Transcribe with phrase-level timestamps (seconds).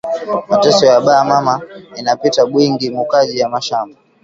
[0.49, 1.55] Mateso ya ba mama
[1.99, 3.97] ina pita bwingi mu kaji ya mashamba